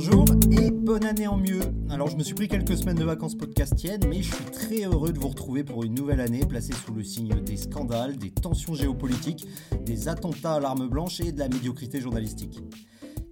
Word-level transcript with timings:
Bonjour 0.00 0.26
et 0.52 0.70
bonne 0.70 1.04
année 1.04 1.26
en 1.26 1.36
mieux. 1.36 1.58
Alors 1.90 2.08
je 2.08 2.16
me 2.16 2.22
suis 2.22 2.32
pris 2.32 2.46
quelques 2.46 2.76
semaines 2.76 2.98
de 2.98 3.04
vacances 3.04 3.34
podcastiennes, 3.34 4.06
mais 4.08 4.22
je 4.22 4.32
suis 4.32 4.44
très 4.44 4.84
heureux 4.84 5.12
de 5.12 5.18
vous 5.18 5.26
retrouver 5.26 5.64
pour 5.64 5.82
une 5.82 5.94
nouvelle 5.94 6.20
année 6.20 6.46
placée 6.46 6.72
sous 6.72 6.94
le 6.94 7.02
signe 7.02 7.34
des 7.40 7.56
scandales, 7.56 8.16
des 8.16 8.30
tensions 8.30 8.74
géopolitiques, 8.74 9.48
des 9.84 10.06
attentats 10.06 10.54
à 10.54 10.60
l'arme 10.60 10.88
blanche 10.88 11.18
et 11.18 11.32
de 11.32 11.40
la 11.40 11.48
médiocrité 11.48 12.00
journalistique. 12.00 12.60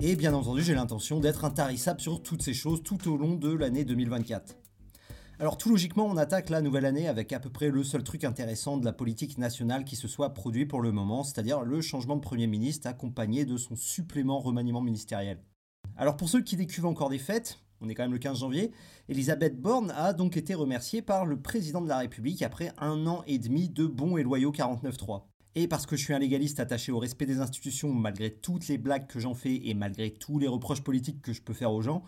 Et 0.00 0.16
bien 0.16 0.34
entendu, 0.34 0.60
j'ai 0.60 0.74
l'intention 0.74 1.20
d'être 1.20 1.44
intarissable 1.44 2.00
sur 2.00 2.20
toutes 2.20 2.42
ces 2.42 2.52
choses 2.52 2.82
tout 2.82 3.08
au 3.08 3.16
long 3.16 3.36
de 3.36 3.52
l'année 3.52 3.84
2024. 3.84 4.56
Alors 5.38 5.58
tout 5.58 5.70
logiquement, 5.70 6.06
on 6.06 6.16
attaque 6.16 6.50
la 6.50 6.62
nouvelle 6.62 6.86
année 6.86 7.06
avec 7.06 7.32
à 7.32 7.38
peu 7.38 7.48
près 7.48 7.70
le 7.70 7.84
seul 7.84 8.02
truc 8.02 8.24
intéressant 8.24 8.76
de 8.76 8.84
la 8.84 8.92
politique 8.92 9.38
nationale 9.38 9.84
qui 9.84 9.94
se 9.94 10.08
soit 10.08 10.34
produit 10.34 10.66
pour 10.66 10.80
le 10.80 10.90
moment, 10.90 11.22
c'est-à-dire 11.22 11.60
le 11.60 11.80
changement 11.80 12.16
de 12.16 12.22
Premier 12.22 12.48
ministre 12.48 12.88
accompagné 12.88 13.44
de 13.44 13.56
son 13.56 13.76
supplément 13.76 14.40
remaniement 14.40 14.80
ministériel. 14.80 15.38
Alors 15.98 16.16
pour 16.18 16.28
ceux 16.28 16.42
qui 16.42 16.56
décuvent 16.56 16.84
encore 16.84 17.08
des 17.08 17.18
fêtes, 17.18 17.58
on 17.80 17.88
est 17.88 17.94
quand 17.94 18.02
même 18.02 18.12
le 18.12 18.18
15 18.18 18.40
janvier, 18.40 18.70
Elisabeth 19.08 19.58
Borne 19.58 19.90
a 19.96 20.12
donc 20.12 20.36
été 20.36 20.54
remerciée 20.54 21.00
par 21.00 21.24
le 21.24 21.40
président 21.40 21.80
de 21.80 21.88
la 21.88 21.98
République 21.98 22.42
après 22.42 22.72
un 22.76 23.06
an 23.06 23.22
et 23.26 23.38
demi 23.38 23.70
de 23.70 23.86
bons 23.86 24.18
et 24.18 24.22
loyaux 24.22 24.52
49-3. 24.52 25.22
Et 25.54 25.68
parce 25.68 25.86
que 25.86 25.96
je 25.96 26.04
suis 26.04 26.12
un 26.12 26.18
légaliste 26.18 26.60
attaché 26.60 26.92
au 26.92 26.98
respect 26.98 27.24
des 27.24 27.40
institutions 27.40 27.90
malgré 27.94 28.30
toutes 28.30 28.68
les 28.68 28.76
blagues 28.76 29.06
que 29.06 29.20
j'en 29.20 29.34
fais 29.34 29.62
et 29.64 29.72
malgré 29.72 30.10
tous 30.10 30.38
les 30.38 30.48
reproches 30.48 30.82
politiques 30.82 31.22
que 31.22 31.32
je 31.32 31.40
peux 31.40 31.54
faire 31.54 31.72
aux 31.72 31.80
gens, 31.80 32.04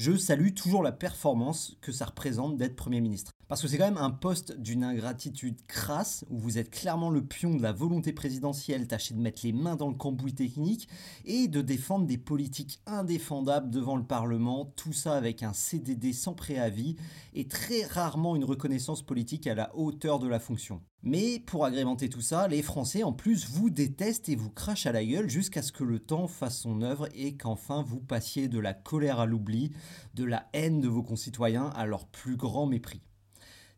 je 0.00 0.16
salue 0.16 0.54
toujours 0.54 0.82
la 0.82 0.92
performance 0.92 1.76
que 1.82 1.92
ça 1.92 2.06
représente 2.06 2.56
d'être 2.56 2.74
Premier 2.74 3.02
ministre. 3.02 3.32
Parce 3.48 3.60
que 3.60 3.68
c'est 3.68 3.76
quand 3.76 3.84
même 3.84 3.98
un 3.98 4.08
poste 4.08 4.58
d'une 4.58 4.82
ingratitude 4.82 5.60
crasse, 5.66 6.24
où 6.30 6.38
vous 6.38 6.56
êtes 6.56 6.70
clairement 6.70 7.10
le 7.10 7.22
pion 7.22 7.54
de 7.54 7.60
la 7.60 7.72
volonté 7.72 8.14
présidentielle, 8.14 8.86
tâchez 8.86 9.12
de 9.12 9.20
mettre 9.20 9.42
les 9.44 9.52
mains 9.52 9.76
dans 9.76 9.90
le 9.90 9.94
cambouis 9.94 10.32
technique, 10.32 10.88
et 11.26 11.48
de 11.48 11.60
défendre 11.60 12.06
des 12.06 12.16
politiques 12.16 12.80
indéfendables 12.86 13.68
devant 13.68 13.96
le 13.96 14.04
Parlement, 14.04 14.72
tout 14.74 14.94
ça 14.94 15.12
avec 15.12 15.42
un 15.42 15.52
CDD 15.52 16.14
sans 16.14 16.32
préavis, 16.32 16.96
et 17.34 17.46
très 17.46 17.84
rarement 17.84 18.36
une 18.36 18.44
reconnaissance 18.44 19.02
politique 19.02 19.46
à 19.46 19.54
la 19.54 19.76
hauteur 19.76 20.18
de 20.18 20.28
la 20.28 20.40
fonction. 20.40 20.80
Mais 21.02 21.40
pour 21.40 21.64
agrémenter 21.64 22.10
tout 22.10 22.20
ça, 22.20 22.46
les 22.46 22.60
Français 22.60 23.02
en 23.04 23.14
plus 23.14 23.48
vous 23.48 23.70
détestent 23.70 24.28
et 24.28 24.36
vous 24.36 24.50
crachent 24.50 24.84
à 24.84 24.92
la 24.92 25.02
gueule 25.02 25.30
jusqu'à 25.30 25.62
ce 25.62 25.72
que 25.72 25.82
le 25.82 25.98
temps 25.98 26.26
fasse 26.26 26.58
son 26.58 26.82
œuvre 26.82 27.08
et 27.14 27.36
qu'enfin 27.36 27.82
vous 27.82 28.00
passiez 28.00 28.48
de 28.48 28.58
la 28.58 28.74
colère 28.74 29.18
à 29.18 29.24
l'oubli, 29.24 29.70
de 30.14 30.24
la 30.24 30.48
haine 30.52 30.82
de 30.82 30.88
vos 30.88 31.02
concitoyens 31.02 31.68
à 31.68 31.86
leur 31.86 32.06
plus 32.06 32.36
grand 32.36 32.66
mépris. 32.66 33.00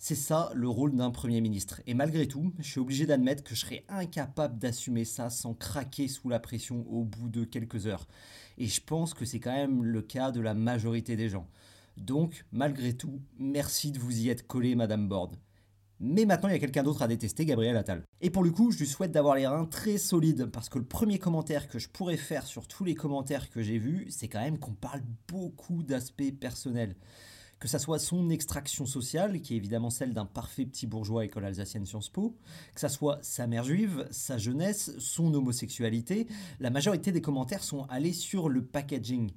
C'est 0.01 0.17
ça 0.17 0.51
le 0.57 0.69
rôle 0.69 0.97
d'un 0.97 1.13
Premier 1.13 1.41
ministre. 1.41 1.81
Et 1.87 1.95
malgré 1.95 2.27
tout, 2.27 2.53
je 2.59 2.69
suis 2.69 2.81
obligé 2.81 3.07
d'admettre 3.07 3.45
que 3.45 3.55
je 3.55 3.61
serais 3.61 3.85
incapable 3.89 4.59
d'assumer 4.59 5.05
ça 5.05 5.31
sans 5.31 5.55
craquer 5.55 6.09
sous 6.09 6.29
la 6.29 6.41
pression 6.41 6.85
au 6.91 7.05
bout 7.05 7.29
de 7.29 7.45
quelques 7.45 7.87
heures. 7.87 8.09
Et 8.59 8.67
je 8.67 8.81
pense 8.81 9.15
que 9.15 9.25
c'est 9.25 9.39
quand 9.39 9.55
même 9.55 9.85
le 9.85 10.03
cas 10.03 10.33
de 10.33 10.41
la 10.41 10.55
majorité 10.55 11.15
des 11.15 11.29
gens. 11.29 11.47
Donc, 11.97 12.45
malgré 12.51 12.95
tout, 12.95 13.21
merci 13.39 13.93
de 13.93 14.01
vous 14.01 14.23
y 14.23 14.29
être 14.29 14.45
collé, 14.45 14.75
Madame 14.75 15.09
Borde. 15.09 15.37
Mais 16.05 16.25
maintenant, 16.25 16.49
il 16.49 16.53
y 16.53 16.57
a 16.57 16.59
quelqu'un 16.59 16.83
d'autre 16.83 17.03
à 17.03 17.07
détester, 17.07 17.47
Gabriel 17.47 17.77
Attal. 17.77 18.03
Et 18.21 18.31
pour 18.31 18.43
le 18.43 18.51
coup, 18.51 18.73
je 18.73 18.79
lui 18.79 18.89
souhaite 18.89 19.13
d'avoir 19.13 19.37
les 19.37 19.47
reins 19.47 19.67
très 19.67 19.99
solides, 19.99 20.47
parce 20.47 20.69
que 20.69 20.81
le 20.81 20.85
premier 20.85 21.21
commentaire 21.21 21.69
que 21.69 21.79
je 21.79 21.89
pourrais 21.89 22.17
faire 22.17 22.45
sur 22.45 22.67
tous 22.67 22.83
les 22.83 22.97
commentaires 22.97 23.49
que 23.51 23.63
j'ai 23.63 23.79
vus, 23.79 24.09
c'est 24.11 24.27
quand 24.27 24.41
même 24.41 24.59
qu'on 24.59 24.73
parle 24.73 25.03
beaucoup 25.29 25.85
d'aspects 25.85 26.33
personnels. 26.41 26.97
Que 27.61 27.69
ça 27.69 27.79
soit 27.79 28.01
son 28.01 28.31
extraction 28.31 28.85
sociale, 28.85 29.41
qui 29.41 29.55
est 29.55 29.59
évidemment 29.59 29.91
celle 29.91 30.13
d'un 30.13 30.27
parfait 30.27 30.67
petit 30.67 30.89
bourgeois 30.89 31.25
école 31.25 31.45
alsacienne 31.45 31.87
Sciences 31.87 32.09
Po, 32.09 32.37
que 32.75 32.81
ça 32.81 32.89
soit 32.89 33.21
sa 33.23 33.47
mère 33.47 33.63
juive, 33.63 34.09
sa 34.11 34.39
jeunesse, 34.39 34.91
son 34.99 35.33
homosexualité, 35.33 36.27
la 36.59 36.71
majorité 36.71 37.13
des 37.13 37.23
commentaires 37.23 37.63
sont 37.63 37.85
allés 37.85 38.13
sur 38.13 38.49
le 38.49 38.65
packaging. 38.65 39.31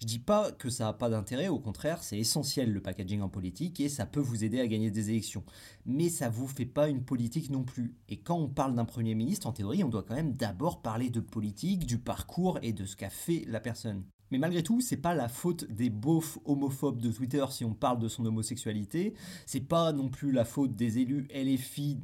Je 0.00 0.06
dis 0.06 0.18
pas 0.18 0.50
que 0.50 0.70
ça 0.70 0.84
n'a 0.84 0.92
pas 0.94 1.10
d'intérêt, 1.10 1.48
au 1.48 1.58
contraire, 1.58 2.02
c'est 2.02 2.18
essentiel 2.18 2.72
le 2.72 2.80
packaging 2.80 3.20
en 3.20 3.28
politique 3.28 3.80
et 3.80 3.90
ça 3.90 4.06
peut 4.06 4.20
vous 4.20 4.44
aider 4.44 4.58
à 4.58 4.66
gagner 4.66 4.90
des 4.90 5.10
élections. 5.10 5.44
Mais 5.84 6.08
ça 6.08 6.30
vous 6.30 6.48
fait 6.48 6.64
pas 6.64 6.88
une 6.88 7.04
politique 7.04 7.50
non 7.50 7.64
plus. 7.64 7.94
Et 8.08 8.16
quand 8.16 8.38
on 8.38 8.48
parle 8.48 8.74
d'un 8.74 8.86
Premier 8.86 9.14
ministre, 9.14 9.46
en 9.46 9.52
théorie, 9.52 9.84
on 9.84 9.90
doit 9.90 10.02
quand 10.02 10.14
même 10.14 10.32
d'abord 10.32 10.80
parler 10.80 11.10
de 11.10 11.20
politique, 11.20 11.84
du 11.84 11.98
parcours 11.98 12.58
et 12.62 12.72
de 12.72 12.86
ce 12.86 12.96
qu'a 12.96 13.10
fait 13.10 13.44
la 13.46 13.60
personne. 13.60 14.04
Mais 14.30 14.38
malgré 14.38 14.62
tout, 14.62 14.80
c'est 14.80 14.96
pas 14.96 15.14
la 15.14 15.28
faute 15.28 15.70
des 15.70 15.90
beaufs 15.90 16.38
homophobes 16.46 17.02
de 17.02 17.12
Twitter 17.12 17.44
si 17.50 17.66
on 17.66 17.74
parle 17.74 17.98
de 17.98 18.08
son 18.08 18.24
homosexualité, 18.24 19.12
c'est 19.44 19.60
pas 19.60 19.92
non 19.92 20.08
plus 20.08 20.32
la 20.32 20.46
faute 20.46 20.74
des 20.74 20.98
élus 20.98 21.28
LFI 21.34 21.98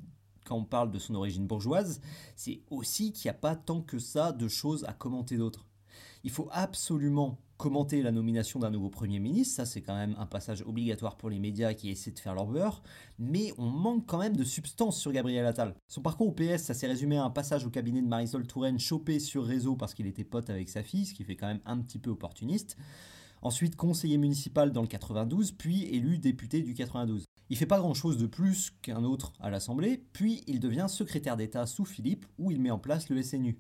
quand 0.44 0.56
on 0.56 0.64
parle 0.64 0.90
de 0.90 0.98
son 0.98 1.14
origine 1.14 1.46
bourgeoise, 1.46 2.00
c'est 2.36 2.60
aussi 2.70 3.12
qu'il 3.12 3.28
n'y 3.28 3.36
a 3.36 3.40
pas 3.40 3.56
tant 3.56 3.80
que 3.80 3.98
ça 3.98 4.32
de 4.32 4.48
choses 4.48 4.84
à 4.84 4.92
commenter 4.92 5.38
d'autres. 5.38 5.66
Il 6.24 6.30
faut 6.30 6.48
absolument 6.52 7.38
commenter 7.56 8.02
la 8.02 8.12
nomination 8.12 8.60
d'un 8.60 8.70
nouveau 8.70 8.90
Premier 8.90 9.18
ministre, 9.18 9.56
ça 9.56 9.66
c'est 9.66 9.82
quand 9.82 9.94
même 9.94 10.14
un 10.18 10.26
passage 10.26 10.62
obligatoire 10.66 11.16
pour 11.16 11.30
les 11.30 11.38
médias 11.38 11.74
qui 11.74 11.90
essaient 11.90 12.10
de 12.10 12.18
faire 12.18 12.34
leur 12.34 12.46
beurre, 12.46 12.82
mais 13.18 13.52
on 13.58 13.66
manque 13.66 14.06
quand 14.06 14.18
même 14.18 14.36
de 14.36 14.44
substance 14.44 14.98
sur 14.98 15.12
Gabriel 15.12 15.46
Attal. 15.46 15.74
Son 15.88 16.02
parcours 16.02 16.28
au 16.28 16.32
PS, 16.32 16.62
ça 16.62 16.74
s'est 16.74 16.86
résumé 16.86 17.16
à 17.16 17.24
un 17.24 17.30
passage 17.30 17.64
au 17.64 17.70
cabinet 17.70 18.02
de 18.02 18.06
Marisol 18.06 18.46
Touraine 18.46 18.78
chopé 18.78 19.18
sur 19.18 19.44
réseau 19.44 19.76
parce 19.76 19.94
qu'il 19.94 20.06
était 20.06 20.24
pote 20.24 20.50
avec 20.50 20.68
sa 20.68 20.82
fille, 20.82 21.06
ce 21.06 21.14
qui 21.14 21.24
fait 21.24 21.36
quand 21.36 21.46
même 21.46 21.60
un 21.64 21.78
petit 21.78 21.98
peu 21.98 22.10
opportuniste. 22.10 22.76
Ensuite 23.42 23.76
conseiller 23.76 24.18
municipal 24.18 24.72
dans 24.72 24.82
le 24.82 24.88
92, 24.88 25.52
puis 25.52 25.84
élu 25.84 26.18
député 26.18 26.62
du 26.62 26.74
92. 26.74 27.24
Il 27.48 27.56
fait 27.56 27.66
pas 27.66 27.78
grand 27.78 27.94
chose 27.94 28.18
de 28.18 28.26
plus 28.26 28.72
qu'un 28.82 29.04
autre 29.04 29.32
à 29.40 29.50
l'Assemblée, 29.50 30.02
puis 30.12 30.42
il 30.48 30.58
devient 30.58 30.86
secrétaire 30.88 31.36
d'État 31.36 31.66
sous 31.66 31.84
Philippe, 31.84 32.26
où 32.38 32.50
il 32.50 32.60
met 32.60 32.70
en 32.70 32.78
place 32.78 33.08
le 33.08 33.22
SNU. 33.22 33.58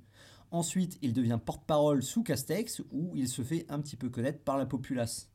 Ensuite, 0.50 0.98
il 1.02 1.12
devient 1.12 1.38
porte-parole 1.44 2.02
sous 2.02 2.22
Castex, 2.22 2.82
où 2.92 3.16
il 3.16 3.28
se 3.28 3.42
fait 3.42 3.66
un 3.68 3.80
petit 3.80 3.96
peu 3.96 4.08
connaître 4.08 4.42
par 4.42 4.56
la 4.56 4.66
populace. 4.66 5.30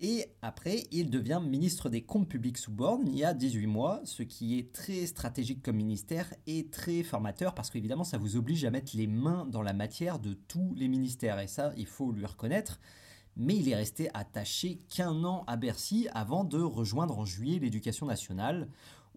Et 0.00 0.26
après, 0.42 0.84
il 0.92 1.10
devient 1.10 1.40
ministre 1.44 1.88
des 1.88 2.02
Comptes 2.02 2.28
publics 2.28 2.58
sous 2.58 2.70
Borne 2.70 3.08
il 3.08 3.18
y 3.18 3.24
a 3.24 3.34
18 3.34 3.66
mois, 3.66 4.00
ce 4.04 4.22
qui 4.22 4.56
est 4.56 4.72
très 4.72 5.06
stratégique 5.06 5.60
comme 5.60 5.76
ministère 5.76 6.32
et 6.46 6.68
très 6.68 7.02
formateur 7.02 7.52
parce 7.52 7.68
qu'évidemment 7.68 8.04
ça 8.04 8.16
vous 8.16 8.36
oblige 8.36 8.64
à 8.64 8.70
mettre 8.70 8.96
les 8.96 9.08
mains 9.08 9.44
dans 9.44 9.62
la 9.62 9.72
matière 9.72 10.20
de 10.20 10.34
tous 10.34 10.72
les 10.76 10.86
ministères 10.86 11.40
et 11.40 11.48
ça 11.48 11.72
il 11.76 11.86
faut 11.86 12.12
lui 12.12 12.24
reconnaître. 12.24 12.78
Mais 13.36 13.56
il 13.56 13.68
est 13.68 13.74
resté 13.74 14.08
attaché 14.14 14.78
qu'un 14.88 15.24
an 15.24 15.42
à 15.48 15.56
Bercy 15.56 16.08
avant 16.12 16.44
de 16.44 16.60
rejoindre 16.60 17.18
en 17.18 17.24
juillet 17.24 17.58
l'éducation 17.58 18.06
nationale 18.06 18.68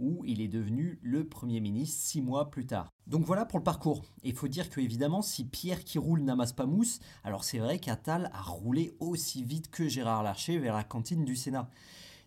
où 0.02 0.24
il 0.26 0.42
est 0.42 0.48
devenu 0.48 1.00
le 1.04 1.24
Premier 1.24 1.62
ministre 1.62 2.02
six 2.02 2.22
mois 2.22 2.50
plus 2.50 2.66
tard. 2.66 2.90
Donc 3.08 3.24
voilà 3.24 3.46
pour 3.46 3.60
le 3.60 3.64
parcours. 3.64 4.04
Il 4.24 4.34
faut 4.34 4.48
dire 4.48 4.70
que 4.70 4.82
évidemment, 4.82 5.22
si 5.22 5.46
Pierre 5.46 5.84
qui 5.84 6.00
roule 6.00 6.22
n'amasse 6.22 6.54
pas 6.54 6.66
mousse, 6.66 7.00
alors 7.24 7.44
c'est 7.44 7.60
vrai 7.60 7.78
qu'Attal 7.78 8.32
a 8.34 8.42
roulé 8.42 8.96
aussi 9.00 9.44
vite 9.44 9.70
que 9.70 9.88
Gérard 9.88 10.24
Larcher 10.24 10.58
vers 10.58 10.76
la 10.76 10.84
cantine 10.84 11.24
du 11.24 11.36
Sénat. 11.36 11.70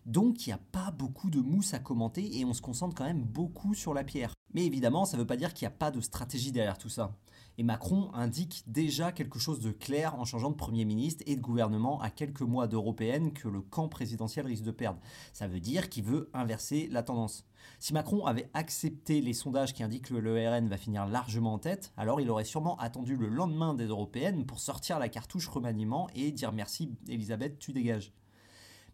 Donc 0.05 0.45
il 0.45 0.49
n'y 0.49 0.53
a 0.53 0.59
pas 0.71 0.91
beaucoup 0.91 1.29
de 1.29 1.41
mousse 1.41 1.73
à 1.73 1.79
commenter 1.79 2.37
et 2.39 2.45
on 2.45 2.53
se 2.53 2.61
concentre 2.61 2.95
quand 2.95 3.05
même 3.05 3.23
beaucoup 3.23 3.73
sur 3.73 3.93
la 3.93 4.03
pierre. 4.03 4.33
Mais 4.53 4.65
évidemment, 4.65 5.03
ça 5.03 5.17
ne 5.17 5.21
veut 5.21 5.27
pas 5.27 5.37
dire 5.37 5.53
qu'il 5.53 5.67
n'y 5.67 5.73
a 5.73 5.77
pas 5.77 5.91
de 5.91 5.99
stratégie 5.99 6.51
derrière 6.51 6.77
tout 6.77 6.89
ça. 6.89 7.15
Et 7.57 7.63
Macron 7.63 8.09
indique 8.13 8.63
déjà 8.67 9.11
quelque 9.11 9.39
chose 9.39 9.61
de 9.61 9.71
clair 9.71 10.15
en 10.19 10.25
changeant 10.25 10.49
de 10.49 10.55
Premier 10.55 10.83
ministre 10.83 11.23
et 11.25 11.35
de 11.35 11.41
gouvernement 11.41 12.01
à 12.01 12.09
quelques 12.09 12.41
mois 12.41 12.67
d'européenne 12.67 13.31
que 13.31 13.47
le 13.47 13.61
camp 13.61 13.87
présidentiel 13.87 14.45
risque 14.45 14.63
de 14.63 14.71
perdre. 14.71 14.99
Ça 15.31 15.47
veut 15.47 15.61
dire 15.61 15.89
qu'il 15.89 16.03
veut 16.03 16.29
inverser 16.33 16.89
la 16.91 17.03
tendance. 17.03 17.45
Si 17.79 17.93
Macron 17.93 18.25
avait 18.25 18.49
accepté 18.53 19.21
les 19.21 19.33
sondages 19.33 19.73
qui 19.73 19.83
indiquent 19.83 20.09
que 20.09 20.15
le 20.15 20.49
RN 20.49 20.67
va 20.67 20.77
finir 20.77 21.07
largement 21.07 21.53
en 21.53 21.59
tête, 21.59 21.93
alors 21.97 22.19
il 22.19 22.29
aurait 22.29 22.43
sûrement 22.43 22.77
attendu 22.77 23.15
le 23.15 23.27
lendemain 23.27 23.73
des 23.73 23.85
européennes 23.85 24.45
pour 24.45 24.59
sortir 24.59 24.99
la 24.99 25.09
cartouche 25.09 25.47
remaniement 25.47 26.09
et 26.13 26.31
dire 26.31 26.51
merci 26.51 26.91
Elisabeth, 27.07 27.57
tu 27.59 27.73
dégages. 27.73 28.13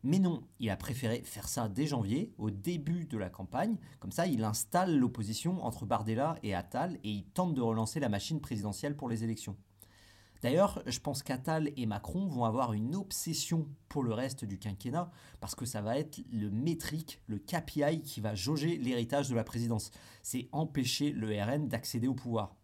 Mais 0.04 0.20
non, 0.20 0.44
il 0.60 0.70
a 0.70 0.78
préféré 0.78 1.22
faire 1.24 1.48
ça 1.48 1.70
dès 1.70 1.86
janvier, 1.86 2.34
au 2.38 2.50
début 2.50 3.06
de 3.06 3.18
la 3.18 3.30
campagne. 3.30 3.78
Comme 4.00 4.12
ça, 4.12 4.26
il 4.26 4.44
installe 4.44 4.98
l'opposition 4.98 5.64
entre 5.64 5.86
Bardella 5.86 6.38
et 6.42 6.56
Attal 6.56 6.98
et 7.04 7.12
il 7.12 7.26
tente 7.26 7.54
de 7.54 7.62
relancer 7.62 8.00
la 8.00 8.10
machine 8.10 8.42
présidentielle 8.42 8.98
pour 8.98 9.10
les 9.10 9.24
élections. 9.24 9.56
D'ailleurs, 10.42 10.82
je 10.88 11.00
pense 11.00 11.22
qu'Attal 11.22 11.70
et 11.78 11.86
Macron 11.86 12.26
vont 12.26 12.46
avoir 12.46 12.74
une 12.74 12.96
obsession 12.96 13.68
pour 13.90 14.02
le 14.02 14.12
reste 14.12 14.44
du 14.44 14.58
quinquennat, 14.58 15.12
parce 15.40 15.54
que 15.54 15.66
ça 15.66 15.82
va 15.82 16.00
être 16.00 16.24
le 16.32 16.50
métrique, 16.50 17.22
le 17.28 17.38
KPI 17.38 18.02
qui 18.02 18.22
va 18.22 18.34
jauger 18.34 18.78
l'héritage 18.78 19.30
de 19.30 19.36
la 19.36 19.44
présidence. 19.44 19.92
C'est 20.24 20.50
empêcher 20.52 21.12
le 21.12 21.28
RN 21.40 21.68
d'accéder 21.68 22.08
au 22.08 22.16
pouvoir. 22.16 22.56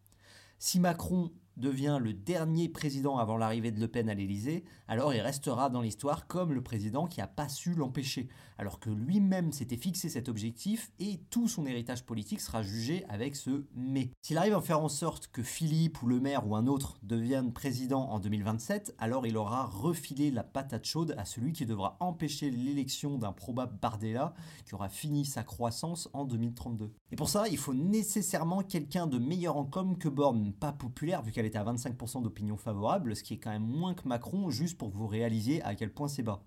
Si 0.58 0.80
Macron 0.80 1.32
devient 1.58 1.98
le 2.00 2.14
dernier 2.14 2.70
président 2.70 3.18
avant 3.18 3.38
l'arrivée 3.38 3.72
de 3.72 3.80
Le 3.80 3.88
Pen 3.88 4.10
à 4.10 4.14
l'Élysée, 4.14 4.64
alors 4.88 5.14
il 5.14 5.22
restera 5.22 5.70
dans 5.70 5.82
l'histoire 5.82 6.28
comme 6.28 6.54
le 6.54 6.62
président 6.62 7.08
qui 7.08 7.20
n'a 7.20 7.28
pas 7.28 7.50
su 7.50 7.74
l'empêcher, 7.74 8.30
alors 8.58 8.80
que 8.80 8.90
lui-même 8.90 9.52
s'était 9.52 9.78
fixé 9.78 10.10
cet 10.10 10.30
objectif 10.30 10.92
et 11.00 11.20
tout 11.30 11.48
son 11.48 11.66
héritage 11.66 12.06
politique 12.06 12.42
sera 12.42 12.62
jugé 12.62 13.06
avec 13.10 13.36
ce 13.36 13.66
mais. 13.76 14.12
S'il 14.22 14.38
arrive 14.38 14.56
à 14.56 14.62
faire 14.62 14.82
en 14.82 14.90
sorte 14.90 15.28
que 15.28 15.44
Philippe 15.44 16.02
ou 16.02 16.08
le 16.08 16.20
maire 16.20 16.48
ou 16.48 16.56
un 16.56 16.68
autre 16.68 16.98
devienne 17.04 17.54
président 17.54 18.10
en 18.10 18.20
2027, 18.20 18.96
alors 18.98 19.28
il 19.28 19.38
aura 19.38 19.66
refilé 19.66 20.32
la 20.32 20.44
patate 20.44 20.86
chaude 20.86 21.16
à 21.18 21.26
celui 21.26 21.54
qui 21.54 21.66
devra 21.66 21.98
empêcher 22.00 22.50
l'élection 22.52 23.18
d'un 23.18 23.32
probable 23.32 23.78
Bardella 23.82 24.34
qui 24.66 24.76
aura 24.76 24.90
fini 24.90 25.26
sa 25.26 25.44
croissance 25.44 26.10
en 26.14 26.26
2032. 26.26 26.92
Et 27.12 27.16
pour 27.16 27.30
ça, 27.30 27.48
il 27.48 27.58
faut 27.58 27.74
nécessairement 27.74 28.64
quelqu'un 28.64 29.08
de 29.08 29.18
meilleur 29.18 29.58
en 29.58 29.66
com 29.66 29.98
que 29.98 30.10
Borne, 30.10 30.54
pas 30.54 30.72
populaire 30.72 31.22
vu 31.22 31.32
qu'à 31.50 31.62
était 31.62 31.70
à 31.70 31.74
25% 31.74 32.24
d'opinion 32.24 32.58
favorable, 32.58 33.16
ce 33.16 33.24
qui 33.24 33.36
est 33.36 33.38
quand 33.38 33.52
même 33.52 33.66
moins 33.66 33.94
que 33.94 34.08
Macron, 34.08 34.50
juste 34.50 34.78
pour 34.78 34.90
vous 34.90 35.08
réalisiez 35.08 35.62
à 35.64 35.76
quel 35.76 35.94
point 35.94 36.08
c'est 36.08 36.24
bas. 36.24 36.44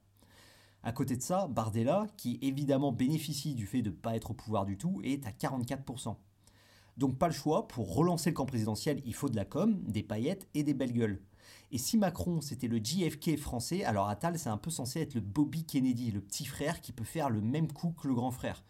À 0.82 0.92
côté 0.92 1.16
de 1.16 1.22
ça, 1.22 1.46
Bardella, 1.48 2.06
qui 2.16 2.38
évidemment 2.42 2.92
bénéficie 2.92 3.54
du 3.54 3.66
fait 3.66 3.82
de 3.82 3.90
ne 3.90 3.94
pas 3.94 4.16
être 4.16 4.30
au 4.30 4.34
pouvoir 4.34 4.64
du 4.64 4.78
tout, 4.78 5.00
est 5.04 5.26
à 5.26 5.30
44%. 5.30 6.16
Donc 6.96 7.18
pas 7.18 7.28
le 7.28 7.34
choix, 7.34 7.68
pour 7.68 7.94
relancer 7.94 8.30
le 8.30 8.34
camp 8.34 8.46
présidentiel, 8.46 9.00
il 9.04 9.14
faut 9.14 9.28
de 9.28 9.36
la 9.36 9.44
com, 9.44 9.82
des 9.86 10.02
paillettes 10.02 10.48
et 10.54 10.62
des 10.62 10.74
belles 10.74 10.92
gueules. 10.92 11.22
Et 11.72 11.78
si 11.78 11.96
Macron 11.96 12.40
c'était 12.40 12.68
le 12.68 12.78
JFK 12.78 13.38
français, 13.38 13.84
alors 13.84 14.08
Attal 14.08 14.38
c'est 14.38 14.48
un 14.48 14.58
peu 14.58 14.70
censé 14.70 15.00
être 15.00 15.14
le 15.14 15.20
Bobby 15.20 15.64
Kennedy, 15.64 16.10
le 16.10 16.20
petit 16.20 16.44
frère 16.44 16.80
qui 16.80 16.92
peut 16.92 17.04
faire 17.04 17.30
le 17.30 17.40
même 17.40 17.72
coup 17.72 17.92
que 17.92 18.08
le 18.08 18.14
grand 18.14 18.30
frère. 18.30 18.64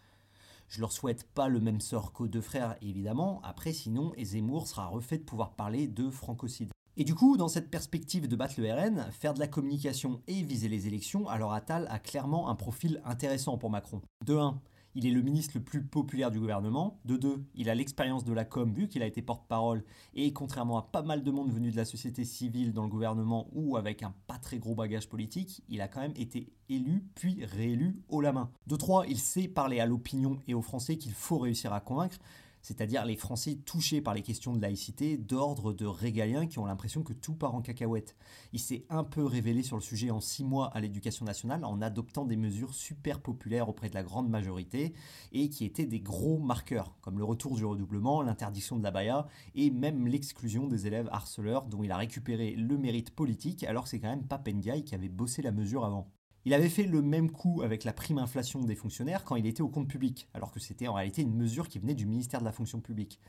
Je 0.70 0.80
leur 0.80 0.92
souhaite 0.92 1.24
pas 1.24 1.48
le 1.48 1.58
même 1.58 1.80
sort 1.80 2.12
qu'aux 2.12 2.28
deux 2.28 2.40
frères 2.40 2.76
évidemment, 2.80 3.40
après 3.42 3.72
sinon 3.72 4.12
Zemmour 4.16 4.68
sera 4.68 4.86
refait 4.86 5.18
de 5.18 5.24
pouvoir 5.24 5.56
parler 5.56 5.88
de 5.88 6.08
francocide. 6.10 6.70
Et 6.96 7.02
du 7.02 7.16
coup, 7.16 7.36
dans 7.36 7.48
cette 7.48 7.70
perspective 7.70 8.28
de 8.28 8.36
battre 8.36 8.54
le 8.58 8.72
RN, 8.72 9.10
faire 9.10 9.34
de 9.34 9.40
la 9.40 9.48
communication 9.48 10.22
et 10.28 10.42
viser 10.42 10.68
les 10.68 10.86
élections, 10.86 11.28
alors 11.28 11.54
Attal 11.54 11.88
a 11.90 11.98
clairement 11.98 12.48
un 12.48 12.54
profil 12.54 13.02
intéressant 13.04 13.58
pour 13.58 13.70
Macron. 13.70 14.00
De 14.24 14.36
1, 14.36 14.60
il 14.94 15.06
est 15.06 15.10
le 15.10 15.22
ministre 15.22 15.52
le 15.56 15.62
plus 15.62 15.82
populaire 15.82 16.30
du 16.30 16.40
gouvernement. 16.40 17.00
De 17.04 17.16
deux, 17.16 17.44
il 17.54 17.70
a 17.70 17.74
l'expérience 17.74 18.24
de 18.24 18.32
la 18.32 18.44
com 18.44 18.72
vu 18.72 18.88
qu'il 18.88 19.02
a 19.02 19.06
été 19.06 19.22
porte-parole 19.22 19.84
et 20.14 20.32
contrairement 20.32 20.78
à 20.78 20.82
pas 20.82 21.02
mal 21.02 21.22
de 21.22 21.30
monde 21.30 21.52
venu 21.52 21.70
de 21.70 21.76
la 21.76 21.84
société 21.84 22.24
civile 22.24 22.72
dans 22.72 22.82
le 22.82 22.88
gouvernement 22.88 23.48
ou 23.52 23.76
avec 23.76 24.02
un 24.02 24.14
pas 24.26 24.38
très 24.38 24.58
gros 24.58 24.74
bagage 24.74 25.08
politique, 25.08 25.62
il 25.68 25.80
a 25.80 25.88
quand 25.88 26.00
même 26.00 26.14
été 26.16 26.52
élu 26.68 27.04
puis 27.14 27.44
réélu 27.44 28.02
haut 28.08 28.20
la 28.20 28.32
main. 28.32 28.50
De 28.66 28.76
trois, 28.76 29.06
il 29.06 29.18
sait 29.18 29.48
parler 29.48 29.80
à 29.80 29.86
l'opinion 29.86 30.38
et 30.46 30.54
aux 30.54 30.62
Français 30.62 30.96
qu'il 30.96 31.12
faut 31.12 31.38
réussir 31.38 31.72
à 31.72 31.80
convaincre 31.80 32.18
c'est-à-dire 32.62 33.04
les 33.04 33.16
Français 33.16 33.56
touchés 33.56 34.00
par 34.00 34.14
les 34.14 34.22
questions 34.22 34.54
de 34.54 34.60
laïcité, 34.60 35.16
d'ordre 35.16 35.72
de 35.72 35.86
régaliens 35.86 36.46
qui 36.46 36.58
ont 36.58 36.66
l'impression 36.66 37.02
que 37.02 37.12
tout 37.12 37.34
part 37.34 37.54
en 37.54 37.62
cacahuète. 37.62 38.16
Il 38.52 38.60
s'est 38.60 38.84
un 38.88 39.04
peu 39.04 39.24
révélé 39.24 39.62
sur 39.62 39.76
le 39.76 39.82
sujet 39.82 40.10
en 40.10 40.20
six 40.20 40.44
mois 40.44 40.66
à 40.68 40.80
l'éducation 40.80 41.24
nationale 41.24 41.64
en 41.64 41.80
adoptant 41.82 42.24
des 42.24 42.36
mesures 42.36 42.74
super 42.74 43.20
populaires 43.20 43.68
auprès 43.68 43.88
de 43.88 43.94
la 43.94 44.02
grande 44.02 44.28
majorité 44.28 44.94
et 45.32 45.48
qui 45.48 45.64
étaient 45.64 45.86
des 45.86 46.00
gros 46.00 46.38
marqueurs, 46.38 46.96
comme 47.00 47.18
le 47.18 47.24
retour 47.24 47.56
du 47.56 47.64
redoublement, 47.64 48.22
l'interdiction 48.22 48.76
de 48.76 48.82
la 48.82 48.90
baya 48.90 49.26
et 49.54 49.70
même 49.70 50.06
l'exclusion 50.06 50.66
des 50.66 50.86
élèves 50.86 51.08
harceleurs 51.12 51.66
dont 51.66 51.82
il 51.82 51.92
a 51.92 51.96
récupéré 51.96 52.54
le 52.56 52.76
mérite 52.78 53.10
politique 53.10 53.64
alors 53.64 53.84
que 53.84 53.90
c'est 53.90 54.00
quand 54.00 54.10
même 54.10 54.26
Papendiaï 54.26 54.84
qui 54.84 54.94
avait 54.94 55.08
bossé 55.08 55.42
la 55.42 55.52
mesure 55.52 55.84
avant. 55.84 56.10
Il 56.46 56.54
avait 56.54 56.70
fait 56.70 56.84
le 56.84 57.02
même 57.02 57.30
coup 57.30 57.60
avec 57.62 57.84
la 57.84 57.92
prime 57.92 58.18
inflation 58.18 58.60
des 58.60 58.74
fonctionnaires 58.74 59.24
quand 59.24 59.36
il 59.36 59.46
était 59.46 59.60
au 59.60 59.68
compte 59.68 59.88
public, 59.88 60.28
alors 60.32 60.52
que 60.52 60.60
c'était 60.60 60.88
en 60.88 60.94
réalité 60.94 61.20
une 61.20 61.34
mesure 61.34 61.68
qui 61.68 61.78
venait 61.78 61.94
du 61.94 62.06
ministère 62.06 62.40
de 62.40 62.46
la 62.46 62.52
fonction 62.52 62.80
publique. 62.80 63.20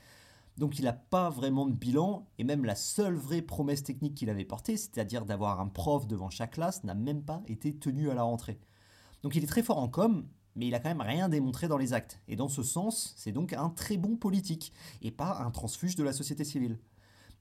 Donc 0.56 0.78
il 0.78 0.84
n'a 0.84 0.92
pas 0.92 1.28
vraiment 1.30 1.66
de 1.66 1.72
bilan, 1.72 2.26
et 2.38 2.44
même 2.44 2.64
la 2.64 2.74
seule 2.74 3.14
vraie 3.14 3.42
promesse 3.42 3.82
technique 3.82 4.14
qu'il 4.14 4.30
avait 4.30 4.44
portée, 4.44 4.76
c'est-à-dire 4.76 5.24
d'avoir 5.24 5.60
un 5.60 5.68
prof 5.68 6.06
devant 6.06 6.30
chaque 6.30 6.52
classe, 6.52 6.84
n'a 6.84 6.94
même 6.94 7.22
pas 7.22 7.42
été 7.48 7.74
tenue 7.74 8.10
à 8.10 8.14
la 8.14 8.22
rentrée. 8.22 8.58
Donc 9.22 9.34
il 9.34 9.44
est 9.44 9.46
très 9.46 9.62
fort 9.62 9.78
en 9.78 9.88
com, 9.88 10.26
mais 10.56 10.66
il 10.66 10.74
a 10.74 10.80
quand 10.80 10.90
même 10.90 11.00
rien 11.00 11.28
démontré 11.28 11.68
dans 11.68 11.78
les 11.78 11.92
actes. 11.92 12.20
Et 12.28 12.36
dans 12.36 12.48
ce 12.48 12.62
sens, 12.62 13.14
c'est 13.16 13.32
donc 13.32 13.52
un 13.52 13.70
très 13.70 13.96
bon 13.96 14.16
politique, 14.16 14.72
et 15.02 15.10
pas 15.10 15.38
un 15.38 15.50
transfuge 15.50 15.96
de 15.96 16.04
la 16.04 16.12
société 16.12 16.44
civile. 16.44 16.78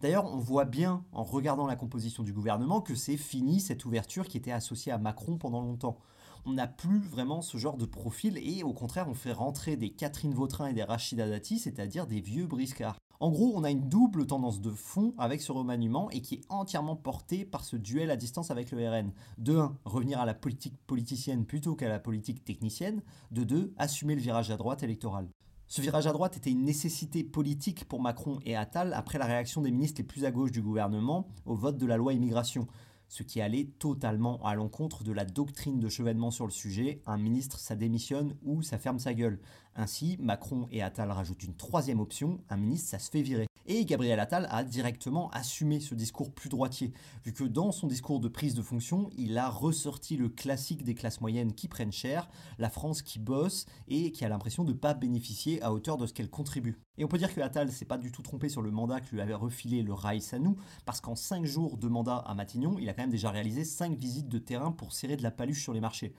D'ailleurs, 0.01 0.33
on 0.33 0.39
voit 0.39 0.65
bien 0.65 1.05
en 1.13 1.23
regardant 1.23 1.67
la 1.67 1.75
composition 1.75 2.23
du 2.23 2.33
gouvernement 2.33 2.81
que 2.81 2.95
c'est 2.95 3.17
fini 3.17 3.59
cette 3.59 3.85
ouverture 3.85 4.27
qui 4.27 4.37
était 4.37 4.51
associée 4.51 4.91
à 4.91 4.97
Macron 4.97 5.37
pendant 5.37 5.61
longtemps. 5.61 5.99
On 6.43 6.53
n'a 6.53 6.65
plus 6.65 6.97
vraiment 6.97 7.43
ce 7.43 7.59
genre 7.59 7.77
de 7.77 7.85
profil 7.85 8.39
et 8.39 8.63
au 8.63 8.73
contraire, 8.73 9.07
on 9.07 9.13
fait 9.13 9.31
rentrer 9.31 9.77
des 9.77 9.91
Catherine 9.91 10.33
Vautrin 10.33 10.67
et 10.67 10.73
des 10.73 10.81
Rachida 10.83 11.29
Dati, 11.29 11.59
c'est-à-dire 11.59 12.07
des 12.07 12.19
vieux 12.19 12.47
briscards. 12.47 12.97
En 13.19 13.29
gros, 13.29 13.53
on 13.55 13.63
a 13.63 13.69
une 13.69 13.87
double 13.87 14.25
tendance 14.25 14.59
de 14.59 14.71
fond 14.71 15.13
avec 15.19 15.39
ce 15.39 15.51
remaniement 15.51 16.09
et 16.09 16.21
qui 16.21 16.35
est 16.35 16.45
entièrement 16.49 16.95
portée 16.95 17.45
par 17.45 17.63
ce 17.63 17.75
duel 17.75 18.09
à 18.09 18.15
distance 18.15 18.49
avec 18.49 18.71
le 18.71 18.89
RN. 18.89 19.11
De 19.37 19.55
1, 19.55 19.77
revenir 19.85 20.19
à 20.19 20.25
la 20.25 20.33
politique 20.33 20.79
politicienne 20.87 21.45
plutôt 21.45 21.75
qu'à 21.75 21.89
la 21.89 21.99
politique 21.99 22.43
technicienne. 22.43 23.03
De 23.29 23.43
2, 23.43 23.75
assumer 23.77 24.15
le 24.15 24.21
virage 24.21 24.49
à 24.49 24.57
droite 24.57 24.81
électoral. 24.81 25.29
Ce 25.71 25.79
virage 25.79 26.05
à 26.05 26.11
droite 26.11 26.35
était 26.35 26.51
une 26.51 26.65
nécessité 26.65 27.23
politique 27.23 27.85
pour 27.85 28.01
Macron 28.01 28.39
et 28.45 28.57
Attal 28.57 28.91
après 28.93 29.17
la 29.17 29.25
réaction 29.25 29.61
des 29.61 29.71
ministres 29.71 30.01
les 30.01 30.05
plus 30.05 30.25
à 30.25 30.31
gauche 30.31 30.51
du 30.51 30.61
gouvernement 30.61 31.29
au 31.45 31.55
vote 31.55 31.77
de 31.77 31.85
la 31.85 31.95
loi 31.95 32.11
immigration, 32.11 32.67
ce 33.07 33.23
qui 33.23 33.39
allait 33.39 33.69
totalement 33.79 34.43
à 34.43 34.53
l'encontre 34.53 35.05
de 35.05 35.13
la 35.13 35.23
doctrine 35.23 35.79
de 35.79 35.87
Chevènement 35.87 36.29
sur 36.29 36.43
le 36.45 36.51
sujet, 36.51 37.01
un 37.05 37.17
ministre 37.17 37.57
ça 37.57 37.77
démissionne 37.77 38.35
ou 38.43 38.61
ça 38.61 38.79
ferme 38.79 38.99
sa 38.99 39.13
gueule. 39.13 39.39
Ainsi, 39.77 40.17
Macron 40.19 40.67
et 40.71 40.81
Attal 40.81 41.09
rajoutent 41.09 41.43
une 41.43 41.55
troisième 41.55 42.01
option, 42.01 42.41
un 42.49 42.57
ministre 42.57 42.89
ça 42.89 42.99
se 42.99 43.09
fait 43.09 43.21
virer. 43.21 43.47
Et 43.65 43.85
Gabriel 43.85 44.19
Attal 44.19 44.47
a 44.49 44.63
directement 44.63 45.29
assumé 45.31 45.79
ce 45.79 45.93
discours 45.93 46.31
plus 46.31 46.49
droitier, 46.49 46.93
vu 47.23 47.31
que 47.31 47.43
dans 47.43 47.71
son 47.71 47.87
discours 47.87 48.19
de 48.19 48.27
prise 48.27 48.55
de 48.55 48.61
fonction, 48.61 49.09
il 49.17 49.37
a 49.37 49.49
ressorti 49.49 50.17
le 50.17 50.29
classique 50.29 50.83
des 50.83 50.95
classes 50.95 51.21
moyennes 51.21 51.53
qui 51.53 51.67
prennent 51.67 51.91
cher, 51.91 52.29
la 52.57 52.69
France 52.69 53.01
qui 53.01 53.19
bosse 53.19 53.65
et 53.87 54.11
qui 54.11 54.25
a 54.25 54.29
l'impression 54.29 54.63
de 54.63 54.73
ne 54.73 54.77
pas 54.77 54.93
bénéficier 54.93 55.61
à 55.61 55.71
hauteur 55.71 55.97
de 55.97 56.07
ce 56.07 56.13
qu'elle 56.13 56.29
contribue. 56.29 56.79
Et 56.97 57.05
on 57.05 57.07
peut 57.07 57.17
dire 57.17 57.33
que 57.33 57.41
Attal 57.41 57.71
s'est 57.71 57.85
pas 57.85 57.97
du 57.97 58.11
tout 58.11 58.21
trompé 58.21 58.49
sur 58.49 58.61
le 58.61 58.71
mandat 58.71 58.99
que 58.99 59.11
lui 59.11 59.21
avait 59.21 59.33
refilé 59.33 59.83
le 59.83 59.93
Raïs 59.93 60.25
Sanou, 60.25 60.57
parce 60.85 60.99
qu'en 60.99 61.15
5 61.15 61.45
jours 61.45 61.77
de 61.77 61.87
mandat 61.87 62.17
à 62.17 62.33
Matignon, 62.33 62.77
il 62.79 62.89
a 62.89 62.93
quand 62.93 63.03
même 63.03 63.11
déjà 63.11 63.29
réalisé 63.29 63.63
5 63.63 63.95
visites 63.95 64.29
de 64.29 64.39
terrain 64.39 64.71
pour 64.71 64.91
serrer 64.91 65.17
de 65.17 65.23
la 65.23 65.31
paluche 65.31 65.61
sur 65.61 65.73
les 65.73 65.81
marchés. 65.81 66.13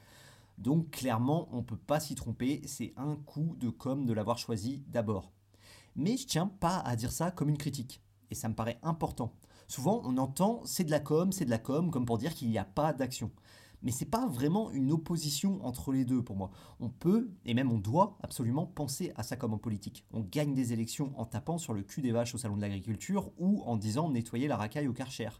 Donc 0.59 0.91
clairement, 0.91 1.49
on 1.51 1.59
ne 1.59 1.63
peut 1.63 1.77
pas 1.77 1.99
s'y 1.99 2.15
tromper, 2.15 2.63
c'est 2.67 2.93
un 2.97 3.17
coup 3.17 3.57
de 3.59 3.69
com 3.69 4.07
de 4.07 4.13
l'avoir 4.13 4.39
choisi 4.39 4.85
d'abord. 4.87 5.33
Mais 5.97 6.17
je 6.17 6.27
tiens 6.27 6.47
pas 6.47 6.79
à 6.79 6.97
dire 6.97 7.13
ça 7.13 7.31
comme 7.31 7.49
une 7.49 7.59
critique. 7.59 8.03
Et 8.31 8.35
ça 8.35 8.49
me 8.49 8.55
paraît 8.55 8.79
important. 8.83 9.33
Souvent, 9.69 10.03
on 10.05 10.17
entend 10.19 10.63
c'est 10.65 10.85
de 10.85 10.91
la 10.91 11.01
com, 11.01 11.33
c'est 11.33 11.45
de 11.45 11.51
la 11.51 11.59
com, 11.59 11.91
comme 11.91 12.07
pour 12.07 12.19
dire 12.19 12.35
qu'il 12.35 12.49
n'y 12.51 12.59
a 12.59 12.65
pas 12.65 12.93
d'action. 12.93 13.31
Mais 13.83 13.91
c'est 13.91 14.07
pas 14.07 14.27
vraiment 14.27 14.71
une 14.71 14.93
opposition 14.93 15.65
entre 15.65 15.93
les 15.93 16.05
deux 16.05 16.23
pour 16.23 16.37
moi. 16.37 16.51
On 16.79 16.89
peut, 16.89 17.31
et 17.45 17.53
même 17.53 17.73
on 17.73 17.79
doit, 17.79 18.17
absolument 18.23 18.67
penser 18.67 19.13
à 19.17 19.23
ça 19.23 19.37
comme 19.37 19.55
en 19.55 19.59
politique. 19.59 20.05
On 20.13 20.21
gagne 20.21 20.55
des 20.55 20.73
élections 20.73 21.13
en 21.17 21.27
tapant 21.27 21.59
sur 21.59 21.75
le 21.75 21.83
cul 21.83 22.01
des 22.01 22.13
vaches 22.13 22.35
au 22.35 22.39
salon 22.39 22.57
de 22.57 22.61
l'agriculture 22.61 23.33
ou 23.39 23.63
en 23.65 23.77
disant 23.77 24.09
nettoyer 24.09 24.47
la 24.47 24.57
racaille 24.57 24.87
au 24.87 24.93
karcher. 24.93 25.31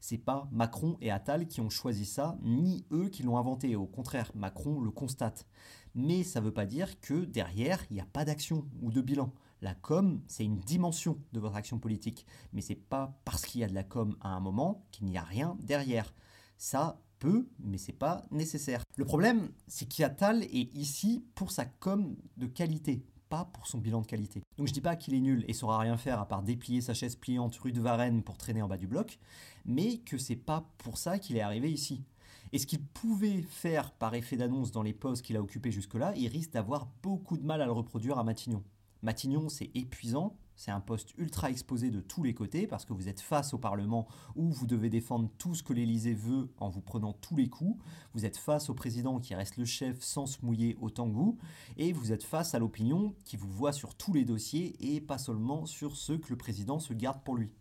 C'est 0.00 0.18
pas 0.18 0.48
Macron 0.52 0.96
et 1.00 1.10
Attal 1.10 1.48
qui 1.48 1.60
ont 1.60 1.70
choisi 1.70 2.04
ça, 2.04 2.38
ni 2.42 2.84
eux 2.92 3.08
qui 3.08 3.22
l'ont 3.22 3.38
inventé. 3.38 3.74
Au 3.74 3.86
contraire, 3.86 4.30
Macron 4.34 4.80
le 4.80 4.90
constate. 4.90 5.46
Mais 5.94 6.22
ça 6.22 6.40
veut 6.40 6.52
pas 6.52 6.66
dire 6.66 7.00
que 7.00 7.24
derrière, 7.24 7.84
il 7.90 7.94
n'y 7.94 8.00
a 8.00 8.06
pas 8.06 8.24
d'action 8.24 8.66
ou 8.82 8.92
de 8.92 9.00
bilan. 9.00 9.32
La 9.60 9.74
com, 9.74 10.20
c'est 10.28 10.44
une 10.44 10.60
dimension 10.60 11.18
de 11.32 11.40
votre 11.40 11.56
action 11.56 11.78
politique, 11.78 12.26
mais 12.52 12.60
c'est 12.60 12.76
pas 12.76 13.18
parce 13.24 13.44
qu'il 13.44 13.60
y 13.60 13.64
a 13.64 13.68
de 13.68 13.74
la 13.74 13.82
com 13.82 14.16
à 14.20 14.28
un 14.28 14.40
moment 14.40 14.86
qu'il 14.92 15.06
n'y 15.06 15.18
a 15.18 15.22
rien 15.22 15.56
derrière. 15.60 16.14
Ça 16.56 17.00
peut, 17.18 17.48
mais 17.58 17.78
c'est 17.78 17.92
pas 17.92 18.24
nécessaire. 18.30 18.82
Le 18.96 19.04
problème, 19.04 19.50
c'est 19.66 19.88
qu'Atal 19.88 20.44
est 20.44 20.74
ici 20.76 21.24
pour 21.34 21.50
sa 21.50 21.64
com 21.64 22.16
de 22.36 22.46
qualité, 22.46 23.04
pas 23.28 23.46
pour 23.46 23.66
son 23.66 23.78
bilan 23.78 24.02
de 24.02 24.06
qualité. 24.06 24.42
Donc 24.56 24.68
je 24.68 24.72
dis 24.72 24.80
pas 24.80 24.94
qu'il 24.94 25.14
est 25.14 25.20
nul 25.20 25.44
et 25.48 25.52
saura 25.52 25.78
rien 25.78 25.96
faire 25.96 26.20
à 26.20 26.28
part 26.28 26.42
déplier 26.42 26.80
sa 26.80 26.94
chaise 26.94 27.16
pliante 27.16 27.56
rue 27.56 27.72
de 27.72 27.80
Varennes 27.80 28.22
pour 28.22 28.38
traîner 28.38 28.62
en 28.62 28.68
bas 28.68 28.76
du 28.76 28.86
bloc, 28.86 29.18
mais 29.64 29.98
que 29.98 30.18
c'est 30.18 30.36
pas 30.36 30.70
pour 30.78 30.98
ça 30.98 31.18
qu'il 31.18 31.36
est 31.36 31.40
arrivé 31.40 31.70
ici. 31.70 32.04
Et 32.52 32.58
ce 32.58 32.66
qu'il 32.66 32.82
pouvait 32.82 33.42
faire 33.42 33.90
par 33.92 34.14
effet 34.14 34.36
d'annonce 34.36 34.70
dans 34.70 34.82
les 34.82 34.94
postes 34.94 35.22
qu'il 35.22 35.36
a 35.36 35.42
occupés 35.42 35.72
jusque-là, 35.72 36.14
il 36.16 36.28
risque 36.28 36.52
d'avoir 36.52 36.88
beaucoup 37.02 37.36
de 37.36 37.44
mal 37.44 37.60
à 37.60 37.66
le 37.66 37.72
reproduire 37.72 38.18
à 38.18 38.24
Matignon. 38.24 38.62
Matignon, 39.02 39.48
c'est 39.48 39.70
épuisant, 39.74 40.36
c'est 40.58 40.72
un 40.72 40.80
poste 40.80 41.14
ultra 41.18 41.50
exposé 41.50 41.92
de 41.92 42.00
tous 42.00 42.24
les 42.24 42.34
côtés 42.34 42.66
parce 42.66 42.84
que 42.84 42.92
vous 42.92 43.08
êtes 43.08 43.20
face 43.20 43.54
au 43.54 43.58
Parlement 43.58 44.08
où 44.34 44.50
vous 44.50 44.66
devez 44.66 44.90
défendre 44.90 45.30
tout 45.38 45.54
ce 45.54 45.62
que 45.62 45.72
l'Élysée 45.72 46.14
veut 46.14 46.50
en 46.58 46.68
vous 46.68 46.80
prenant 46.80 47.12
tous 47.12 47.36
les 47.36 47.48
coups. 47.48 47.80
Vous 48.12 48.26
êtes 48.26 48.36
face 48.36 48.68
au 48.68 48.74
président 48.74 49.20
qui 49.20 49.36
reste 49.36 49.56
le 49.56 49.64
chef 49.64 50.02
sans 50.02 50.26
se 50.26 50.44
mouiller 50.44 50.76
autant 50.80 51.08
que 51.08 51.14
vous. 51.14 51.38
Et 51.76 51.92
vous 51.92 52.10
êtes 52.10 52.24
face 52.24 52.56
à 52.56 52.58
l'opinion 52.58 53.14
qui 53.24 53.36
vous 53.36 53.50
voit 53.50 53.72
sur 53.72 53.94
tous 53.94 54.12
les 54.12 54.24
dossiers 54.24 54.74
et 54.80 55.00
pas 55.00 55.18
seulement 55.18 55.64
sur 55.64 55.96
ceux 55.96 56.18
que 56.18 56.30
le 56.30 56.36
président 56.36 56.80
se 56.80 56.92
garde 56.92 57.22
pour 57.22 57.36
lui. 57.36 57.52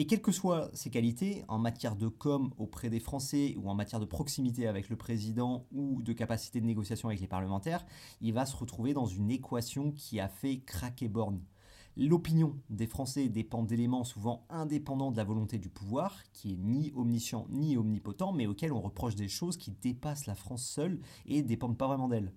Et 0.00 0.06
quelles 0.06 0.22
que 0.22 0.32
soient 0.32 0.70
ses 0.72 0.88
qualités, 0.88 1.44
en 1.46 1.58
matière 1.58 1.94
de 1.94 2.08
com 2.08 2.54
auprès 2.56 2.88
des 2.88 3.00
Français 3.00 3.54
ou 3.58 3.68
en 3.68 3.74
matière 3.74 4.00
de 4.00 4.06
proximité 4.06 4.66
avec 4.66 4.88
le 4.88 4.96
président 4.96 5.66
ou 5.72 6.00
de 6.00 6.14
capacité 6.14 6.58
de 6.58 6.64
négociation 6.64 7.10
avec 7.10 7.20
les 7.20 7.26
parlementaires, 7.26 7.84
il 8.22 8.32
va 8.32 8.46
se 8.46 8.56
retrouver 8.56 8.94
dans 8.94 9.04
une 9.04 9.30
équation 9.30 9.92
qui 9.92 10.18
a 10.18 10.28
fait 10.28 10.60
craquer 10.60 11.08
Borne. 11.08 11.42
L'opinion 11.98 12.56
des 12.70 12.86
Français 12.86 13.28
dépend 13.28 13.62
d'éléments 13.62 14.04
souvent 14.04 14.46
indépendants 14.48 15.10
de 15.10 15.18
la 15.18 15.24
volonté 15.24 15.58
du 15.58 15.68
pouvoir, 15.68 16.22
qui 16.32 16.54
est 16.54 16.58
ni 16.58 16.94
omniscient 16.96 17.44
ni 17.50 17.76
omnipotent, 17.76 18.32
mais 18.32 18.46
auxquels 18.46 18.72
on 18.72 18.80
reproche 18.80 19.16
des 19.16 19.28
choses 19.28 19.58
qui 19.58 19.70
dépassent 19.82 20.24
la 20.24 20.34
France 20.34 20.64
seule 20.64 21.02
et 21.26 21.42
dépendent 21.42 21.76
pas 21.76 21.88
vraiment 21.88 22.08
d'elle. 22.08 22.32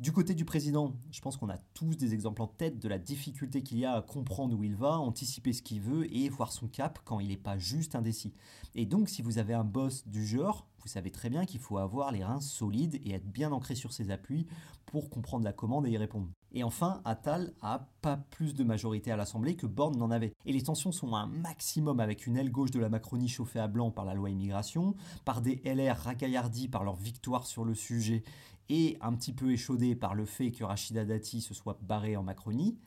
Du 0.00 0.12
côté 0.12 0.34
du 0.34 0.46
président, 0.46 0.94
je 1.10 1.20
pense 1.20 1.36
qu'on 1.36 1.50
a 1.50 1.58
tous 1.74 1.94
des 1.94 2.14
exemples 2.14 2.40
en 2.40 2.46
tête 2.46 2.78
de 2.78 2.88
la 2.88 2.98
difficulté 2.98 3.62
qu'il 3.62 3.78
y 3.78 3.84
a 3.84 3.96
à 3.96 4.00
comprendre 4.00 4.56
où 4.56 4.64
il 4.64 4.74
va, 4.74 4.98
anticiper 4.98 5.52
ce 5.52 5.60
qu'il 5.60 5.82
veut 5.82 6.10
et 6.16 6.30
voir 6.30 6.52
son 6.52 6.68
cap 6.68 7.00
quand 7.04 7.20
il 7.20 7.28
n'est 7.28 7.36
pas 7.36 7.58
juste 7.58 7.94
indécis. 7.94 8.32
Et 8.74 8.86
donc 8.86 9.10
si 9.10 9.20
vous 9.20 9.36
avez 9.36 9.52
un 9.52 9.62
boss 9.62 10.08
du 10.08 10.24
genre, 10.24 10.66
vous 10.80 10.88
savez 10.88 11.10
très 11.10 11.28
bien 11.28 11.44
qu'il 11.44 11.60
faut 11.60 11.76
avoir 11.76 12.12
les 12.12 12.24
reins 12.24 12.40
solides 12.40 12.98
et 13.04 13.12
être 13.12 13.30
bien 13.30 13.52
ancré 13.52 13.74
sur 13.74 13.92
ses 13.92 14.10
appuis 14.10 14.46
pour 14.86 15.10
comprendre 15.10 15.44
la 15.44 15.52
commande 15.52 15.86
et 15.86 15.90
y 15.90 15.98
répondre. 15.98 16.30
Et 16.52 16.64
enfin, 16.64 17.02
Attal 17.04 17.52
a 17.60 17.90
pas 18.00 18.16
plus 18.16 18.54
de 18.54 18.64
majorité 18.64 19.12
à 19.12 19.16
l'Assemblée 19.16 19.54
que 19.54 19.66
Borne 19.66 19.98
n'en 19.98 20.10
avait. 20.10 20.32
Et 20.46 20.52
les 20.52 20.62
tensions 20.62 20.92
sont 20.92 21.14
à 21.14 21.20
un 21.20 21.26
maximum 21.26 22.00
avec 22.00 22.26
une 22.26 22.38
aile 22.38 22.50
gauche 22.50 22.70
de 22.70 22.80
la 22.80 22.88
Macronie 22.88 23.28
chauffée 23.28 23.60
à 23.60 23.68
blanc 23.68 23.90
par 23.90 24.06
la 24.06 24.14
loi 24.14 24.30
immigration, 24.30 24.96
par 25.26 25.42
des 25.42 25.60
LR 25.64 25.96
racaillardis 25.98 26.68
par 26.68 26.84
leur 26.84 26.96
victoire 26.96 27.46
sur 27.46 27.64
le 27.64 27.74
sujet 27.74 28.24
et 28.70 28.96
un 29.00 29.12
petit 29.12 29.32
peu 29.32 29.50
échaudés 29.50 29.96
par 29.96 30.14
le 30.14 30.24
fait 30.24 30.52
que 30.52 30.62
Rachida 30.64 31.04
Dati 31.04 31.40
se 31.40 31.52
soit 31.54 31.78
barré 31.82 32.16
en 32.16 32.22
Macronie. 32.22 32.78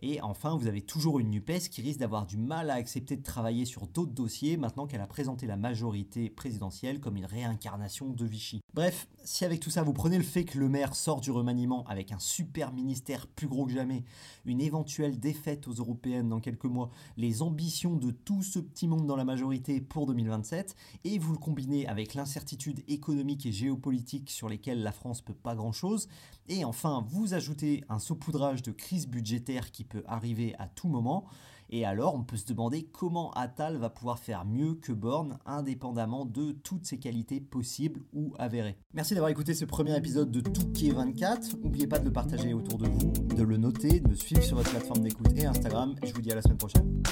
Et 0.00 0.20
enfin, 0.20 0.56
vous 0.56 0.66
avez 0.66 0.82
toujours 0.82 1.18
une 1.18 1.30
NUPES 1.30 1.70
qui 1.70 1.80
risque 1.80 2.00
d'avoir 2.00 2.26
du 2.26 2.36
mal 2.36 2.70
à 2.70 2.74
accepter 2.74 3.16
de 3.16 3.22
travailler 3.22 3.64
sur 3.64 3.86
d'autres 3.86 4.12
dossiers 4.12 4.56
maintenant 4.56 4.86
qu'elle 4.86 5.00
a 5.00 5.06
présenté 5.06 5.46
la 5.46 5.56
majorité 5.56 6.28
présidentielle 6.28 7.00
comme 7.00 7.16
une 7.16 7.24
réincarnation 7.24 8.10
de 8.10 8.24
Vichy. 8.26 8.60
Bref, 8.74 9.08
si 9.24 9.44
avec 9.46 9.60
tout 9.60 9.70
ça 9.70 9.82
vous 9.82 9.94
prenez 9.94 10.18
le 10.18 10.24
fait 10.24 10.44
que 10.44 10.58
le 10.58 10.68
maire 10.68 10.94
sort 10.94 11.22
du 11.22 11.30
remaniement 11.30 11.84
avec 11.86 12.12
un 12.12 12.18
super 12.18 12.72
ministère 12.72 13.26
plus 13.26 13.48
gros 13.48 13.64
que 13.64 13.72
jamais, 13.72 14.04
une 14.44 14.60
éventuelle 14.60 15.18
défaite 15.18 15.66
aux 15.66 15.72
européennes 15.72 16.28
dans 16.28 16.40
quelques 16.40 16.64
mois, 16.64 16.90
les 17.16 17.40
ambitions 17.40 17.96
de 17.96 18.10
tout 18.10 18.42
ce 18.42 18.58
petit 18.58 18.88
monde 18.88 19.06
dans 19.06 19.16
la 19.16 19.24
majorité 19.24 19.80
pour 19.80 20.06
2027, 20.06 20.76
et 21.04 21.18
vous 21.18 21.32
le 21.32 21.38
combinez 21.38 21.86
avec 21.86 22.14
l'incertitude 22.14 22.82
économique 22.86 23.46
et 23.46 23.52
géopolitique 23.52 24.30
sur 24.30 24.48
lesquelles 24.48 24.82
la 24.82 24.92
France 24.92 25.22
peut 25.22 25.34
pas 25.34 25.54
grand-chose, 25.54 26.08
et 26.48 26.64
enfin 26.64 27.04
vous 27.08 27.32
ajoutez 27.32 27.82
un 27.88 27.98
saupoudrage 27.98 28.62
de 28.62 28.72
crise 28.72 29.08
budgétaire 29.08 29.72
qui 29.72 29.84
peut 29.86 30.04
arriver 30.06 30.54
à 30.58 30.66
tout 30.66 30.88
moment. 30.88 31.26
Et 31.70 31.84
alors, 31.84 32.14
on 32.14 32.22
peut 32.22 32.36
se 32.36 32.46
demander 32.46 32.84
comment 32.84 33.32
Attal 33.32 33.76
va 33.76 33.90
pouvoir 33.90 34.18
faire 34.18 34.44
mieux 34.44 34.74
que 34.74 34.92
Borne, 34.92 35.38
indépendamment 35.46 36.24
de 36.24 36.52
toutes 36.52 36.86
ses 36.86 36.98
qualités 36.98 37.40
possibles 37.40 38.02
ou 38.12 38.34
avérées. 38.38 38.78
Merci 38.94 39.14
d'avoir 39.14 39.30
écouté 39.30 39.54
ce 39.54 39.64
premier 39.64 39.96
épisode 39.96 40.30
de 40.30 40.40
Touquet 40.40 40.90
24. 40.90 41.56
N'oubliez 41.62 41.86
pas 41.88 41.98
de 41.98 42.04
le 42.04 42.12
partager 42.12 42.54
autour 42.54 42.78
de 42.78 42.88
vous, 42.88 43.10
de 43.34 43.42
le 43.42 43.56
noter, 43.56 44.00
de 44.00 44.08
me 44.08 44.14
suivre 44.14 44.42
sur 44.42 44.56
votre 44.56 44.70
plateforme 44.70 45.00
d'écoute 45.00 45.32
et 45.36 45.46
Instagram. 45.46 45.96
Je 46.04 46.12
vous 46.12 46.22
dis 46.22 46.30
à 46.30 46.36
la 46.36 46.42
semaine 46.42 46.58
prochaine. 46.58 47.02